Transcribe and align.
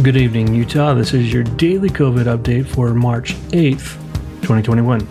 Good 0.00 0.16
evening, 0.16 0.54
Utah. 0.54 0.94
This 0.94 1.12
is 1.12 1.32
your 1.32 1.42
daily 1.42 1.88
COVID 1.88 2.26
update 2.26 2.68
for 2.68 2.94
March 2.94 3.34
8th, 3.48 3.96
2021. 4.42 5.04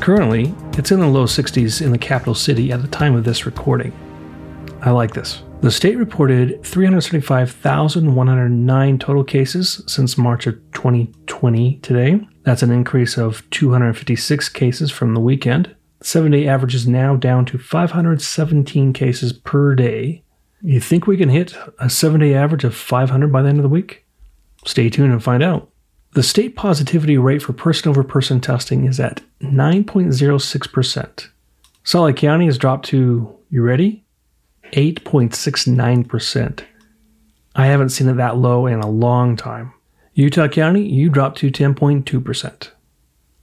Currently, 0.00 0.54
it's 0.78 0.92
in 0.92 1.00
the 1.00 1.08
low 1.08 1.24
60s 1.24 1.82
in 1.82 1.90
the 1.90 1.98
capital 1.98 2.36
city 2.36 2.70
at 2.70 2.80
the 2.80 2.86
time 2.86 3.16
of 3.16 3.24
this 3.24 3.44
recording. 3.44 3.92
I 4.82 4.92
like 4.92 5.14
this. 5.14 5.42
The 5.62 5.70
state 5.72 5.98
reported 5.98 6.62
375,109 6.62 8.98
total 9.00 9.24
cases 9.24 9.82
since 9.88 10.16
March 10.16 10.46
of 10.46 10.54
2020 10.74 11.78
today. 11.78 12.20
That's 12.44 12.62
an 12.62 12.70
increase 12.70 13.18
of 13.18 13.42
256 13.50 14.48
cases 14.50 14.92
from 14.92 15.14
the 15.14 15.20
weekend. 15.20 15.74
The 15.98 16.04
seven 16.04 16.30
day 16.30 16.46
average 16.46 16.76
is 16.76 16.86
now 16.86 17.16
down 17.16 17.46
to 17.46 17.58
517 17.58 18.92
cases 18.92 19.32
per 19.32 19.74
day. 19.74 20.22
You 20.62 20.78
think 20.78 21.08
we 21.08 21.16
can 21.16 21.30
hit 21.30 21.56
a 21.80 21.90
seven 21.90 22.20
day 22.20 22.32
average 22.32 22.62
of 22.62 22.76
500 22.76 23.32
by 23.32 23.42
the 23.42 23.48
end 23.48 23.58
of 23.58 23.64
the 23.64 23.68
week? 23.68 24.06
Stay 24.64 24.90
tuned 24.90 25.12
and 25.12 25.22
find 25.22 25.42
out. 25.42 25.70
The 26.12 26.22
state 26.22 26.56
positivity 26.56 27.16
rate 27.18 27.42
for 27.42 27.52
person 27.52 27.88
over 27.88 28.02
person 28.02 28.40
testing 28.40 28.84
is 28.84 28.98
at 28.98 29.22
9.06%. 29.40 31.28
Salt 31.84 32.06
Lake 32.06 32.16
County 32.16 32.46
has 32.46 32.58
dropped 32.58 32.86
to, 32.86 33.36
you 33.48 33.62
ready? 33.62 34.04
8.69%. 34.72 36.64
I 37.54 37.66
haven't 37.66 37.88
seen 37.90 38.08
it 38.08 38.14
that 38.14 38.36
low 38.36 38.66
in 38.66 38.80
a 38.80 38.90
long 38.90 39.36
time. 39.36 39.72
Utah 40.14 40.48
County, 40.48 40.82
you 40.82 41.08
dropped 41.08 41.38
to 41.38 41.50
10.2%. 41.50 42.70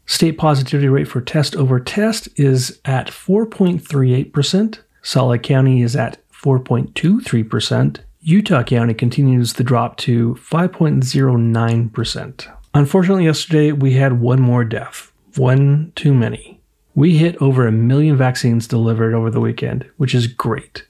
State 0.05 0.37
positivity 0.37 0.87
rate 0.87 1.07
for 1.07 1.21
test 1.21 1.55
over 1.55 1.79
test 1.79 2.29
is 2.39 2.79
at 2.85 3.07
4.38%. 3.07 4.79
Salt 5.01 5.29
Lake 5.31 5.43
County 5.43 5.81
is 5.81 5.95
at 5.95 6.17
4.23%. 6.31 7.99
Utah 8.21 8.63
County 8.63 8.93
continues 8.93 9.53
the 9.53 9.63
drop 9.63 9.97
to 9.97 10.35
5.09%. 10.35 12.57
Unfortunately, 12.73 13.25
yesterday 13.25 13.71
we 13.71 13.93
had 13.93 14.19
one 14.19 14.41
more 14.41 14.63
death, 14.63 15.11
one 15.35 15.91
too 15.95 16.13
many. 16.13 16.59
We 16.95 17.17
hit 17.17 17.41
over 17.41 17.67
a 17.67 17.71
million 17.71 18.17
vaccines 18.17 18.67
delivered 18.67 19.13
over 19.13 19.29
the 19.29 19.39
weekend, 19.39 19.85
which 19.97 20.15
is 20.15 20.27
great. 20.27 20.85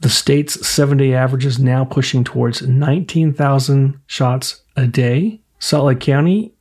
The 0.00 0.08
state's 0.08 0.66
seven 0.66 0.98
day 0.98 1.14
average 1.14 1.46
is 1.46 1.58
now 1.58 1.84
pushing 1.84 2.24
towards 2.24 2.62
19,000 2.62 4.00
shots 4.06 4.62
a 4.76 4.86
day. 4.86 5.40
Salt 5.58 5.84
Lake 5.84 6.00
County, 6.00 6.52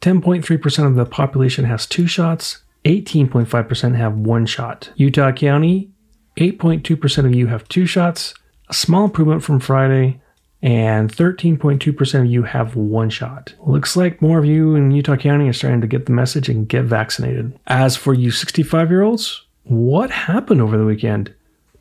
10.3% 0.00 0.86
of 0.86 0.96
the 0.96 1.04
population 1.04 1.64
has 1.66 1.86
two 1.86 2.06
shots, 2.06 2.62
18.5% 2.84 3.96
have 3.96 4.14
one 4.14 4.46
shot. 4.46 4.90
Utah 4.96 5.30
County, 5.30 5.90
8.2% 6.36 7.24
of 7.24 7.34
you 7.34 7.48
have 7.48 7.68
two 7.68 7.86
shots, 7.86 8.34
a 8.68 8.74
small 8.74 9.04
improvement 9.04 9.42
from 9.42 9.60
Friday, 9.60 10.20
and 10.60 11.12
13.2% 11.12 12.20
of 12.20 12.26
you 12.26 12.42
have 12.42 12.74
one 12.74 13.10
shot. 13.10 13.54
Looks 13.60 13.96
like 13.96 14.20
more 14.20 14.38
of 14.38 14.44
you 14.44 14.74
in 14.74 14.90
Utah 14.90 15.16
County 15.16 15.48
are 15.48 15.52
starting 15.52 15.80
to 15.80 15.86
get 15.86 16.06
the 16.06 16.12
message 16.12 16.48
and 16.48 16.68
get 16.68 16.84
vaccinated. 16.84 17.58
As 17.66 17.96
for 17.96 18.12
you 18.12 18.30
65 18.30 18.90
year 18.90 19.02
olds, 19.02 19.44
what 19.64 20.10
happened 20.10 20.60
over 20.60 20.76
the 20.76 20.84
weekend? 20.84 21.32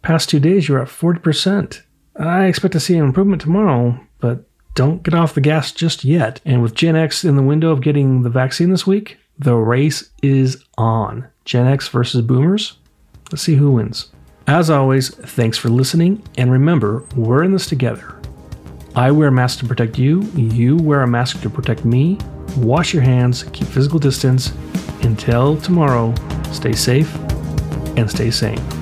Past 0.02 0.30
two 0.30 0.40
days, 0.40 0.68
you're 0.68 0.82
at 0.82 0.88
40%. 0.88 1.82
I 2.20 2.46
expect 2.46 2.74
to 2.74 2.80
see 2.80 2.98
an 2.98 3.06
improvement 3.06 3.42
tomorrow, 3.42 4.00
but 4.20 4.44
don't 4.76 5.04
get 5.04 5.14
off 5.14 5.34
the 5.34 5.42
gas 5.42 5.72
just 5.72 6.04
yet. 6.06 6.40
And 6.46 6.62
with 6.62 6.76
Gen 6.76 6.96
X 6.96 7.24
in 7.24 7.36
the 7.36 7.44
window 7.44 7.72
of 7.72 7.82
getting 7.82 8.22
the 8.22 8.30
vaccine 8.30 8.70
this 8.70 8.86
week, 8.86 9.18
the 9.40 9.56
race 9.56 10.12
is 10.22 10.64
on. 10.78 11.28
Gen 11.46 11.68
X 11.68 11.88
versus 11.88 12.22
Boomers. 12.22 12.78
Let's 13.32 13.44
see 13.44 13.56
who 13.56 13.72
wins. 13.72 14.12
As 14.50 14.70
always, 14.70 15.10
thanks 15.10 15.58
for 15.58 15.68
listening, 15.68 16.24
and 16.38 16.50
remember, 16.50 17.04
we're 17.18 17.44
in 17.44 17.52
this 17.52 17.68
together. 17.68 18.16
I 18.96 19.12
wear 19.12 19.28
a 19.28 19.32
mask 19.32 19.60
to 19.60 19.66
protect 19.66 20.00
you, 20.00 20.22
you 20.36 20.78
wear 20.78 21.02
a 21.02 21.08
mask 21.08 21.42
to 21.42 21.50
protect 21.50 21.84
me. 21.84 22.18
Wash 22.56 22.94
your 22.94 23.04
hands, 23.04 23.44
keep 23.52 23.68
physical 23.68 24.00
distance. 24.00 24.54
Until 25.02 25.58
tomorrow, 25.58 26.16
stay 26.54 26.72
safe 26.72 27.14
and 27.98 28.10
stay 28.10 28.32
sane. 28.32 28.77